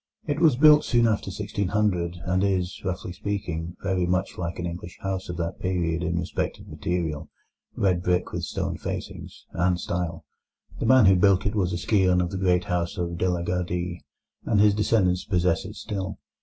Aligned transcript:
It 0.25 0.39
was 0.39 0.55
built 0.55 0.83
soon 0.83 1.05
after 1.05 1.27
1600, 1.27 2.15
and 2.25 2.43
is, 2.43 2.81
roughly 2.83 3.13
speaking, 3.13 3.75
very 3.83 4.07
much 4.07 4.35
like 4.35 4.57
an 4.57 4.65
English 4.65 4.97
house 5.03 5.29
of 5.29 5.37
that 5.37 5.59
period 5.59 6.01
in 6.01 6.17
respect 6.17 6.57
of 6.57 6.67
material—red 6.67 8.01
brick 8.01 8.31
with 8.31 8.41
stone 8.41 8.79
facings—and 8.79 9.79
style. 9.79 10.25
The 10.79 10.87
man 10.87 11.05
who 11.05 11.15
built 11.15 11.45
it 11.45 11.53
was 11.53 11.71
a 11.71 11.77
scion 11.77 12.19
of 12.19 12.31
the 12.31 12.39
great 12.39 12.63
house 12.63 12.97
of 12.97 13.19
De 13.19 13.29
la 13.29 13.43
Gardie, 13.43 14.03
and 14.43 14.59
his 14.59 14.73
descendants 14.73 15.23
possess 15.23 15.65
it 15.65 15.75
still. 15.75 16.17